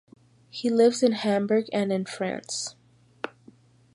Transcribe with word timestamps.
He 0.49 0.71
lives 0.71 1.03
in 1.03 1.11
Hamburg 1.11 1.65
and 1.71 1.93
in 1.93 2.05
France. 2.05 2.75